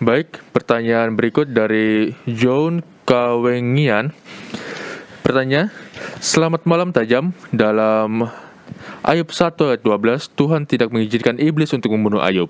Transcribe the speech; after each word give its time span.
Baik, 0.00 0.40
pertanyaan 0.56 1.12
berikut 1.12 1.52
dari 1.52 2.16
John 2.24 2.80
Kawengian. 3.04 4.16
Pertanyaan, 5.20 5.68
Selamat 6.20 6.64
malam 6.64 6.88
tajam. 6.88 7.36
Dalam 7.52 8.24
Ayub 9.04 9.28
1 9.28 9.60
ayat 9.60 9.80
12, 9.84 10.32
Tuhan 10.32 10.64
tidak 10.64 10.88
mengizinkan 10.88 11.36
iblis 11.36 11.72
untuk 11.76 11.92
membunuh 11.92 12.24
Ayub. 12.24 12.48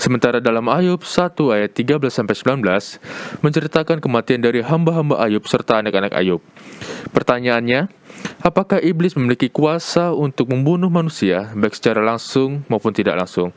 Sementara 0.00 0.40
dalam 0.40 0.68
Ayub 0.72 1.04
1 1.04 1.36
ayat 1.52 1.72
13 1.72 2.00
sampai 2.08 2.32
19 2.36 3.44
menceritakan 3.44 4.00
kematian 4.00 4.40
dari 4.40 4.64
hamba-hamba 4.64 5.20
Ayub 5.20 5.44
serta 5.44 5.84
anak-anak 5.84 6.16
Ayub. 6.16 6.40
Pertanyaannya, 7.12 7.92
apakah 8.40 8.80
iblis 8.80 9.16
memiliki 9.20 9.52
kuasa 9.52 10.16
untuk 10.16 10.48
membunuh 10.48 10.88
manusia 10.88 11.52
baik 11.52 11.76
secara 11.76 12.00
langsung 12.00 12.64
maupun 12.72 12.96
tidak 12.96 13.20
langsung? 13.20 13.52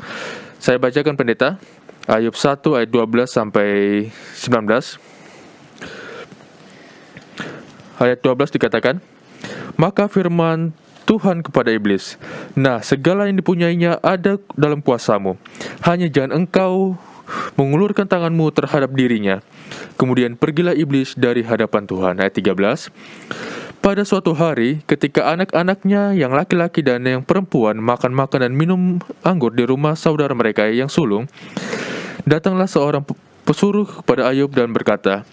Saya 0.63 0.79
bacakan 0.79 1.19
pendeta. 1.19 1.59
Ayub 2.03 2.35
1 2.35 2.59
ayat 2.75 2.89
12 2.91 3.31
sampai 3.31 3.67
19. 4.35 4.99
Ayat 7.95 8.19
12 8.19 8.55
dikatakan, 8.59 8.99
Maka 9.79 10.11
firman 10.11 10.75
Tuhan 11.07 11.39
kepada 11.39 11.71
iblis, 11.71 12.19
Nah, 12.59 12.83
segala 12.83 13.31
yang 13.31 13.39
dipunyainya 13.39 14.03
ada 14.03 14.35
dalam 14.59 14.83
kuasamu. 14.83 15.39
Hanya 15.79 16.11
jangan 16.11 16.43
engkau 16.43 16.99
mengulurkan 17.55 18.03
tanganmu 18.03 18.51
terhadap 18.51 18.91
dirinya. 18.91 19.39
Kemudian 19.95 20.35
pergilah 20.35 20.75
iblis 20.75 21.15
dari 21.15 21.39
hadapan 21.39 21.87
Tuhan. 21.87 22.19
Ayat 22.19 22.35
13. 22.35 22.91
Pada 23.83 24.07
suatu 24.07 24.31
hari, 24.31 24.79
ketika 24.87 25.27
anak-anaknya 25.35 26.15
yang 26.15 26.31
laki-laki 26.31 26.79
dan 26.79 27.03
yang 27.03 27.19
perempuan 27.19 27.83
makan-makan 27.83 28.47
dan 28.47 28.55
minum 28.55 29.03
anggur 29.27 29.51
di 29.51 29.67
rumah 29.67 29.99
saudara 29.99 30.31
mereka 30.31 30.71
yang 30.71 30.87
sulung, 30.87 31.27
Datanglah 32.23 32.71
seorang 32.71 33.03
pesuruh 33.43 33.83
kepada 34.03 34.31
Ayub 34.31 34.47
dan 34.55 34.71
berkata, 34.71 35.27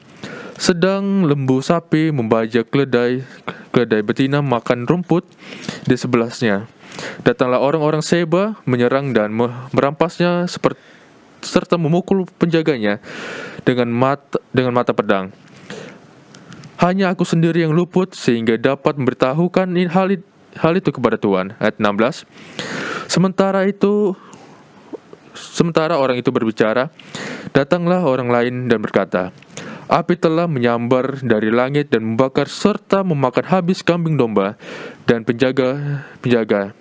sedang 0.58 1.22
lembu 1.22 1.62
sapi 1.62 2.10
membajak 2.10 2.66
keledai, 2.68 3.22
keledai 3.70 4.02
betina 4.02 4.42
makan 4.42 4.84
rumput 4.90 5.22
di 5.86 5.94
sebelahnya. 5.94 6.66
Datanglah 7.22 7.62
orang-orang 7.62 8.02
Seba 8.02 8.58
menyerang 8.66 9.14
dan 9.14 9.30
merampasnya 9.70 10.44
seperti 10.50 10.82
serta 11.40 11.80
memukul 11.80 12.28
penjaganya 12.36 13.00
dengan 13.64 13.88
mata 13.88 14.36
dengan 14.52 14.76
mata 14.76 14.92
pedang. 14.92 15.32
Hanya 16.80 17.12
aku 17.12 17.24
sendiri 17.28 17.64
yang 17.64 17.76
luput 17.76 18.16
sehingga 18.16 18.56
dapat 18.56 18.96
memberitahukan 18.96 19.68
hal, 19.92 20.16
hal 20.56 20.72
itu 20.76 20.90
kepada 20.92 21.20
Tuhan. 21.20 21.52
Ayat 21.60 21.76
16. 21.76 22.24
Sementara 23.08 23.68
itu 23.68 24.16
Sementara 25.34 25.96
orang 25.96 26.18
itu 26.18 26.34
berbicara, 26.34 26.90
datanglah 27.54 28.02
orang 28.02 28.28
lain 28.30 28.54
dan 28.66 28.82
berkata, 28.82 29.30
Api 29.90 30.14
telah 30.14 30.46
menyambar 30.46 31.18
dari 31.18 31.50
langit 31.50 31.90
dan 31.90 32.14
membakar 32.14 32.46
serta 32.46 33.02
memakan 33.02 33.42
habis 33.50 33.82
kambing 33.82 34.14
domba 34.14 34.54
dan 35.02 35.26
penjaga-penjaga. 35.26 36.78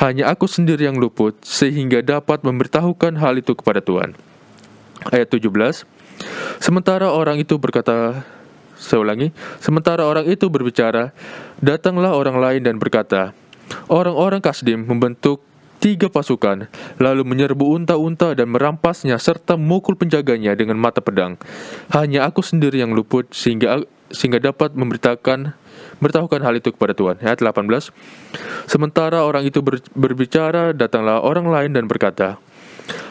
Hanya 0.00 0.32
aku 0.32 0.48
sendiri 0.48 0.88
yang 0.88 0.96
luput 0.96 1.36
sehingga 1.44 2.00
dapat 2.00 2.40
memberitahukan 2.40 3.20
hal 3.20 3.36
itu 3.36 3.52
kepada 3.52 3.84
Tuhan. 3.84 4.16
Ayat 5.12 5.28
17. 5.28 5.84
Sementara 6.64 7.12
orang 7.12 7.36
itu 7.36 7.60
berkata, 7.60 8.24
saya 8.80 9.04
ulangi, 9.04 9.28
sementara 9.60 10.08
orang 10.08 10.24
itu 10.24 10.48
berbicara, 10.48 11.12
datanglah 11.60 12.16
orang 12.16 12.40
lain 12.40 12.62
dan 12.64 12.80
berkata, 12.80 13.36
Orang-orang 13.88 14.40
Kasdim 14.44 14.84
membentuk 14.84 15.44
tiga 15.84 16.08
pasukan, 16.08 16.72
lalu 16.96 17.22
menyerbu 17.28 17.76
unta-unta 17.76 18.32
dan 18.32 18.48
merampasnya 18.48 19.20
serta 19.20 19.60
memukul 19.60 20.00
penjaganya 20.00 20.56
dengan 20.56 20.80
mata 20.80 21.04
pedang. 21.04 21.36
Hanya 21.92 22.24
aku 22.24 22.40
sendiri 22.40 22.80
yang 22.80 22.96
luput 22.96 23.28
sehingga 23.36 23.84
sehingga 24.08 24.40
dapat 24.40 24.72
memberitakan 24.72 25.52
beritahukan 26.00 26.40
hal 26.40 26.56
itu 26.56 26.72
kepada 26.72 26.96
Tuhan. 26.96 27.20
Ayat 27.20 27.44
18. 27.44 27.92
Sementara 28.64 29.28
orang 29.28 29.44
itu 29.44 29.60
ber, 29.60 29.84
berbicara, 29.92 30.72
datanglah 30.72 31.20
orang 31.20 31.52
lain 31.52 31.76
dan 31.76 31.84
berkata, 31.84 32.40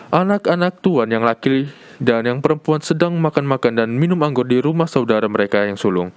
Anak-anak 0.10 0.82
Tuhan 0.82 1.14
yang 1.14 1.22
laki 1.22 1.70
dan 2.02 2.26
yang 2.26 2.42
perempuan 2.42 2.82
sedang 2.82 3.14
makan-makan 3.22 3.86
dan 3.86 3.90
minum 3.94 4.18
anggur 4.26 4.50
di 4.50 4.58
rumah 4.58 4.90
saudara 4.90 5.30
mereka 5.30 5.62
yang 5.62 5.78
sulung. 5.78 6.10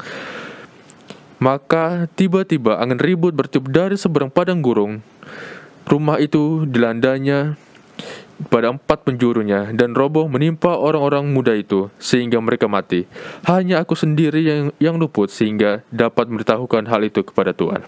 Maka 1.37 2.09
tiba-tiba 2.17 2.81
angin 2.81 2.97
ribut 2.97 3.37
bertiup 3.37 3.69
dari 3.69 4.01
seberang 4.01 4.33
padang 4.33 4.65
gurung 4.65 5.05
Rumah 5.87 6.19
itu 6.19 6.67
dilandanya 6.67 7.55
pada 8.53 8.69
empat 8.69 9.09
penjurunya 9.09 9.73
dan 9.73 9.97
roboh 9.97 10.29
menimpa 10.29 10.77
orang-orang 10.77 11.25
muda 11.33 11.57
itu 11.57 11.89
sehingga 11.97 12.37
mereka 12.43 12.69
mati. 12.69 13.09
Hanya 13.49 13.81
aku 13.81 13.97
sendiri 13.97 14.45
yang 14.45 14.65
yang 14.77 14.95
luput 15.01 15.33
sehingga 15.33 15.81
dapat 15.89 16.29
memberitahukan 16.29 16.85
hal 16.85 17.01
itu 17.07 17.25
kepada 17.25 17.57
Tuhan. 17.57 17.87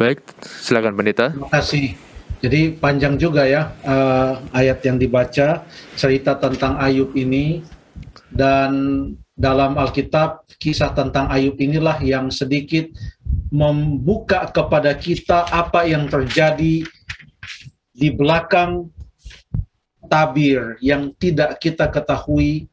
Baik, 0.00 0.24
silakan 0.40 0.96
pendeta. 0.96 1.36
Terima 1.36 1.52
kasih. 1.52 1.94
Jadi 2.42 2.74
panjang 2.74 3.14
juga 3.14 3.46
ya 3.46 3.70
uh, 3.86 4.34
ayat 4.50 4.82
yang 4.82 4.98
dibaca 4.98 5.62
cerita 5.94 6.34
tentang 6.34 6.74
Ayub 6.74 7.14
ini 7.14 7.62
dan 8.34 8.72
dalam 9.38 9.78
Alkitab 9.78 10.50
kisah 10.58 10.90
tentang 10.90 11.30
Ayub 11.30 11.54
inilah 11.54 12.02
yang 12.02 12.34
sedikit 12.34 12.90
membuka 13.52 14.48
kepada 14.48 14.96
kita 14.96 15.44
apa 15.52 15.84
yang 15.84 16.08
terjadi 16.08 16.88
di 17.92 18.08
belakang 18.08 18.88
tabir 20.08 20.80
yang 20.80 21.12
tidak 21.20 21.60
kita 21.60 21.92
ketahui 21.92 22.64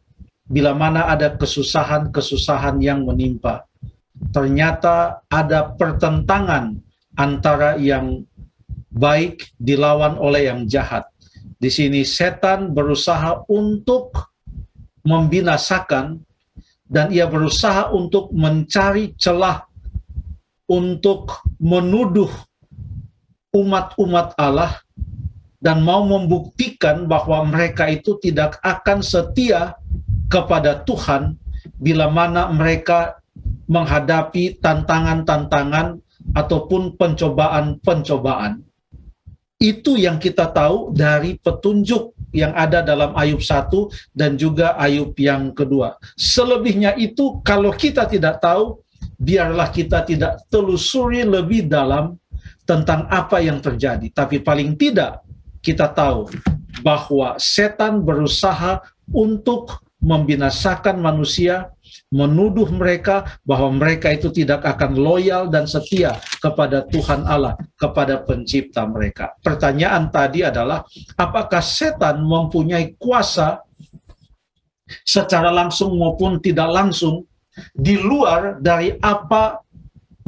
bila 0.48 0.72
mana 0.72 1.12
ada 1.12 1.36
kesusahan-kesusahan 1.36 2.80
yang 2.80 3.04
menimpa. 3.04 3.68
Ternyata 4.32 5.22
ada 5.28 5.76
pertentangan 5.76 6.80
antara 7.20 7.76
yang 7.76 8.24
baik 8.90 9.52
dilawan 9.60 10.16
oleh 10.18 10.48
yang 10.48 10.66
jahat. 10.66 11.06
Di 11.60 11.68
sini 11.68 12.08
setan 12.08 12.72
berusaha 12.72 13.46
untuk 13.52 14.16
membinasakan 15.04 16.24
dan 16.90 17.14
ia 17.14 17.30
berusaha 17.30 17.94
untuk 17.94 18.34
mencari 18.34 19.14
celah 19.14 19.69
untuk 20.70 21.42
menuduh 21.58 22.30
umat-umat 23.50 24.38
Allah 24.38 24.78
dan 25.60 25.82
mau 25.82 26.06
membuktikan 26.06 27.10
bahwa 27.10 27.44
mereka 27.44 27.90
itu 27.90 28.16
tidak 28.22 28.62
akan 28.64 29.04
setia 29.04 29.76
kepada 30.30 30.86
Tuhan 30.86 31.36
bila 31.82 32.08
mana 32.08 32.48
mereka 32.54 33.20
menghadapi 33.68 34.62
tantangan-tantangan 34.62 36.00
ataupun 36.38 36.96
pencobaan-pencobaan. 36.96 38.62
Itu 39.60 40.00
yang 40.00 40.22
kita 40.22 40.56
tahu 40.56 40.96
dari 40.96 41.36
petunjuk 41.36 42.16
yang 42.32 42.56
ada 42.56 42.80
dalam 42.80 43.12
Ayub 43.18 43.44
1 43.44 44.16
dan 44.16 44.40
juga 44.40 44.78
Ayub 44.80 45.12
yang 45.20 45.52
kedua. 45.52 46.00
Selebihnya 46.16 46.96
itu 46.96 47.44
kalau 47.44 47.74
kita 47.76 48.08
tidak 48.08 48.40
tahu, 48.40 48.80
biarlah 49.20 49.70
kita 49.70 50.08
tidak 50.08 50.48
telusuri 50.48 51.28
lebih 51.28 51.68
dalam 51.68 52.16
tentang 52.64 53.06
apa 53.12 53.44
yang 53.44 53.60
terjadi. 53.60 54.08
Tapi 54.16 54.40
paling 54.40 54.80
tidak 54.80 55.22
kita 55.60 55.92
tahu 55.92 56.32
bahwa 56.80 57.36
setan 57.36 58.00
berusaha 58.08 58.80
untuk 59.12 59.84
membinasakan 60.00 60.96
manusia, 61.04 61.76
menuduh 62.08 62.72
mereka 62.72 63.36
bahwa 63.44 63.76
mereka 63.76 64.16
itu 64.16 64.32
tidak 64.32 64.64
akan 64.64 64.96
loyal 64.96 65.52
dan 65.52 65.68
setia 65.68 66.16
kepada 66.40 66.88
Tuhan 66.88 67.28
Allah, 67.28 67.60
kepada 67.76 68.24
pencipta 68.24 68.88
mereka. 68.88 69.36
Pertanyaan 69.44 70.08
tadi 70.08 70.48
adalah 70.48 70.88
apakah 71.20 71.60
setan 71.60 72.24
mempunyai 72.24 72.96
kuasa 72.96 73.60
secara 75.04 75.52
langsung 75.52 76.00
maupun 76.00 76.40
tidak 76.40 76.72
langsung 76.72 77.29
di 77.76 78.00
luar 78.00 78.60
dari 78.60 78.96
apa 79.00 79.64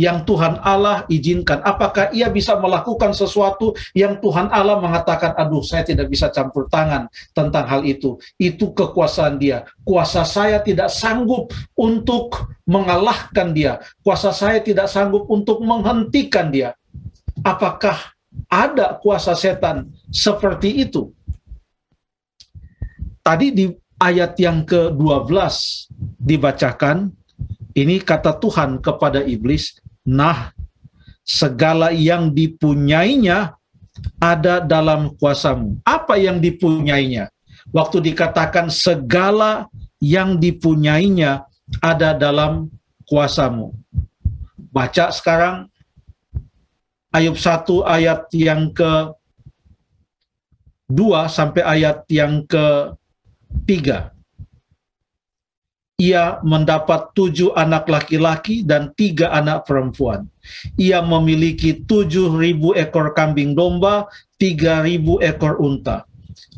yang 0.01 0.25
Tuhan 0.25 0.57
Allah 0.65 1.05
izinkan. 1.13 1.61
Apakah 1.61 2.09
ia 2.09 2.33
bisa 2.33 2.57
melakukan 2.57 3.13
sesuatu 3.13 3.77
yang 3.93 4.17
Tuhan 4.17 4.49
Allah 4.49 4.81
mengatakan, 4.81 5.37
aduh 5.37 5.61
saya 5.61 5.85
tidak 5.85 6.09
bisa 6.09 6.33
campur 6.33 6.65
tangan 6.73 7.05
tentang 7.37 7.69
hal 7.69 7.85
itu. 7.85 8.17
Itu 8.41 8.73
kekuasaan 8.73 9.37
dia. 9.37 9.69
Kuasa 9.85 10.25
saya 10.25 10.57
tidak 10.65 10.89
sanggup 10.89 11.53
untuk 11.77 12.49
mengalahkan 12.65 13.53
dia. 13.53 13.77
Kuasa 14.01 14.33
saya 14.33 14.57
tidak 14.65 14.89
sanggup 14.89 15.29
untuk 15.29 15.61
menghentikan 15.61 16.49
dia. 16.49 16.73
Apakah 17.45 18.17
ada 18.49 18.97
kuasa 18.97 19.37
setan 19.37 19.93
seperti 20.09 20.81
itu? 20.81 21.13
Tadi 23.21 23.53
di 23.53 23.65
ayat 24.01 24.33
yang 24.41 24.65
ke-12 24.65 25.29
dibacakan, 26.17 27.13
ini 27.77 28.01
kata 28.03 28.35
Tuhan 28.37 28.79
kepada 28.83 29.23
iblis, 29.23 29.79
nah 30.03 30.51
segala 31.23 31.93
yang 31.93 32.33
dipunyainya 32.33 33.55
ada 34.19 34.59
dalam 34.59 35.13
kuasamu. 35.15 35.79
Apa 35.85 36.17
yang 36.17 36.41
dipunyainya? 36.41 37.31
waktu 37.69 38.01
dikatakan 38.11 38.73
segala 38.73 39.69
yang 40.01 40.41
dipunyainya 40.41 41.45
ada 41.77 42.17
dalam 42.17 42.73
kuasamu. 43.05 43.77
Baca 44.57 45.13
sekarang 45.13 45.69
Ayub 47.11 47.35
1 47.35 47.67
ayat 47.83 48.21
yang 48.31 48.71
ke 48.71 49.11
2 50.87 51.27
sampai 51.27 51.61
ayat 51.63 52.07
yang 52.07 52.43
ke 52.47 52.95
3. 53.67 54.15
Ia 56.01 56.41
mendapat 56.41 57.13
tujuh 57.13 57.53
anak 57.53 57.85
laki-laki 57.85 58.65
dan 58.65 58.89
tiga 58.97 59.29
anak 59.29 59.69
perempuan. 59.69 60.25
Ia 60.73 61.05
memiliki 61.05 61.85
tujuh 61.85 62.33
ribu 62.41 62.73
ekor 62.73 63.13
kambing 63.13 63.53
domba, 63.53 64.09
tiga 64.41 64.81
ribu 64.81 65.21
ekor 65.21 65.61
unta. 65.61 66.09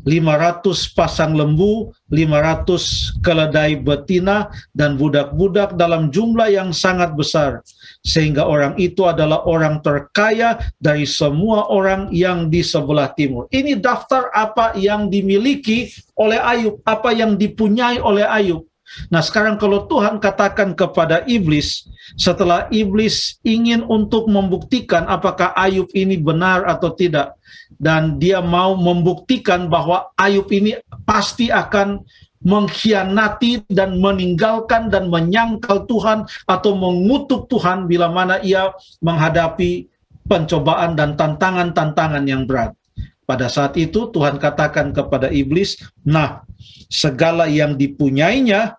500 0.04 0.92
pasang 0.92 1.32
lembu, 1.32 1.92
500 2.12 3.24
keledai 3.24 3.80
betina, 3.80 4.52
dan 4.76 5.00
budak-budak 5.00 5.80
dalam 5.80 6.12
jumlah 6.12 6.52
yang 6.52 6.76
sangat 6.76 7.16
besar. 7.16 7.64
Sehingga 8.04 8.44
orang 8.44 8.76
itu 8.76 9.08
adalah 9.08 9.48
orang 9.48 9.80
terkaya 9.80 10.60
dari 10.76 11.08
semua 11.08 11.72
orang 11.72 12.12
yang 12.12 12.52
di 12.52 12.60
sebelah 12.60 13.16
timur. 13.16 13.48
Ini 13.48 13.80
daftar 13.80 14.28
apa 14.36 14.76
yang 14.76 15.08
dimiliki 15.08 15.88
oleh 16.20 16.36
Ayub, 16.36 16.84
apa 16.84 17.16
yang 17.16 17.40
dipunyai 17.40 17.96
oleh 17.96 18.28
Ayub. 18.28 18.68
Nah 19.10 19.22
sekarang 19.22 19.58
kalau 19.58 19.86
Tuhan 19.90 20.18
katakan 20.22 20.74
kepada 20.74 21.22
iblis, 21.26 21.86
setelah 22.14 22.68
iblis 22.70 23.38
ingin 23.42 23.82
untuk 23.86 24.30
membuktikan 24.30 25.08
apakah 25.10 25.50
Ayub 25.56 25.90
ini 25.94 26.18
benar 26.20 26.66
atau 26.68 26.92
tidak, 26.94 27.34
dan 27.78 28.16
dia 28.22 28.38
mau 28.44 28.78
membuktikan 28.78 29.66
bahwa 29.66 30.10
Ayub 30.18 30.46
ini 30.54 30.78
pasti 31.04 31.50
akan 31.50 32.02
mengkhianati 32.44 33.64
dan 33.72 33.96
meninggalkan 33.98 34.92
dan 34.92 35.08
menyangkal 35.08 35.88
Tuhan 35.88 36.28
atau 36.44 36.76
mengutuk 36.76 37.48
Tuhan 37.48 37.88
bila 37.88 38.12
mana 38.12 38.38
ia 38.44 38.68
menghadapi 39.00 39.88
pencobaan 40.28 40.92
dan 40.92 41.16
tantangan-tantangan 41.16 42.24
yang 42.28 42.44
berat. 42.44 42.76
Pada 43.24 43.48
saat 43.48 43.72
itu 43.80 44.12
Tuhan 44.12 44.36
katakan 44.36 44.92
kepada 44.92 45.32
iblis, 45.32 45.80
"Nah, 46.04 46.44
segala 46.92 47.48
yang 47.48 47.80
dipunyainya 47.80 48.76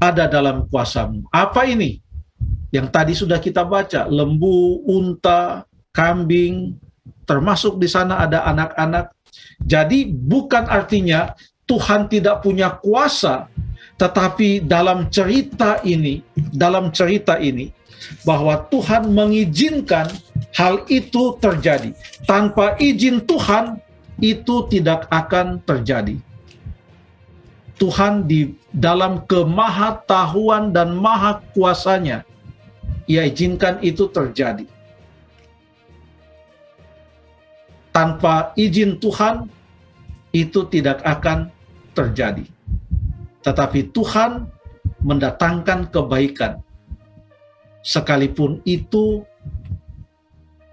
ada 0.00 0.26
dalam 0.26 0.66
kuasamu." 0.66 1.28
Apa 1.30 1.68
ini? 1.68 2.00
Yang 2.70 2.86
tadi 2.90 3.12
sudah 3.14 3.38
kita 3.42 3.66
baca, 3.66 4.06
lembu, 4.06 4.82
unta, 4.86 5.66
kambing, 5.90 6.78
termasuk 7.26 7.78
di 7.78 7.86
sana 7.90 8.22
ada 8.22 8.46
anak-anak. 8.46 9.14
Jadi 9.62 10.06
bukan 10.10 10.66
artinya 10.66 11.34
Tuhan 11.66 12.10
tidak 12.10 12.42
punya 12.42 12.74
kuasa, 12.78 13.46
tetapi 13.98 14.66
dalam 14.66 15.10
cerita 15.12 15.78
ini, 15.86 16.24
dalam 16.34 16.90
cerita 16.90 17.38
ini 17.38 17.70
bahwa 18.24 18.66
Tuhan 18.72 19.12
mengizinkan 19.12 20.08
hal 20.56 20.82
itu 20.88 21.36
terjadi. 21.38 21.92
Tanpa 22.24 22.74
izin 22.80 23.22
Tuhan 23.28 23.78
itu 24.18 24.66
tidak 24.72 25.06
akan 25.12 25.60
terjadi. 25.62 26.16
Tuhan 27.80 28.28
di 28.28 28.52
dalam 28.76 29.24
kemahatahuan 29.24 30.76
dan 30.76 30.92
maha 31.00 31.40
kuasanya, 31.56 32.28
ia 33.08 33.24
izinkan 33.24 33.80
itu 33.80 34.04
terjadi 34.12 34.68
tanpa 37.90 38.54
izin 38.54 38.98
Tuhan 38.98 39.50
itu 40.30 40.66
tidak 40.70 41.02
akan 41.02 41.50
terjadi. 41.92 42.46
Tetapi 43.42 43.90
Tuhan 43.90 44.46
mendatangkan 45.02 45.90
kebaikan. 45.90 46.62
Sekalipun 47.80 48.60
itu 48.68 49.24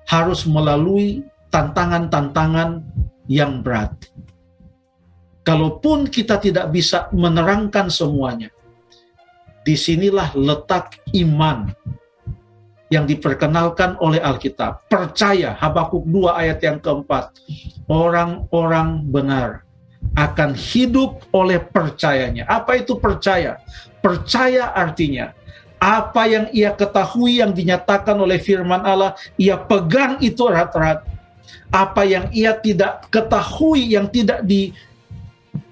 harus 0.08 0.44
melalui 0.44 1.24
tantangan-tantangan 1.52 2.84
yang 3.32 3.64
berat. 3.64 3.96
Kalaupun 5.48 6.12
kita 6.12 6.44
tidak 6.44 6.76
bisa 6.76 7.08
menerangkan 7.16 7.88
semuanya, 7.88 8.52
di 9.64 9.80
sinilah 9.80 10.36
letak 10.36 11.00
iman 11.16 11.72
yang 12.92 13.08
diperkenalkan 13.08 13.96
oleh 14.04 14.20
Alkitab. 14.20 14.92
Percaya, 14.92 15.56
Habakuk 15.56 16.04
2 16.04 16.36
ayat 16.36 16.60
yang 16.64 16.84
keempat. 16.84 17.32
Orang-orang 17.88 19.08
benar 19.08 19.64
akan 20.20 20.52
hidup 20.52 21.24
oleh 21.32 21.64
percayanya. 21.64 22.44
Apa 22.52 22.84
itu 22.84 23.00
percaya? 23.00 23.60
Percaya 24.04 24.76
artinya 24.76 25.32
apa 25.78 26.26
yang 26.26 26.46
ia 26.50 26.74
ketahui 26.74 27.38
yang 27.38 27.54
dinyatakan 27.54 28.18
oleh 28.18 28.42
firman 28.42 28.82
Allah, 28.82 29.14
ia 29.38 29.62
pegang 29.62 30.18
itu 30.26 30.50
erat-erat. 30.50 31.06
Apa 31.70 32.02
yang 32.04 32.28
ia 32.34 32.58
tidak 32.58 33.08
ketahui 33.14 33.94
yang 33.94 34.10
tidak 34.10 34.42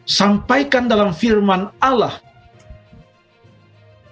disampaikan 0.05 0.85
dalam 0.85 1.11
firman 1.11 1.73
Allah, 1.81 2.21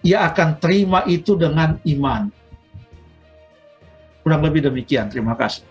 ia 0.04 0.26
akan 0.28 0.60
terima 0.60 1.06
itu 1.08 1.38
dengan 1.38 1.80
iman 1.86 2.28
Kurang 4.24 4.40
lebih 4.40 4.64
demikian. 4.64 5.12
Terima 5.12 5.36
kasih. 5.36 5.68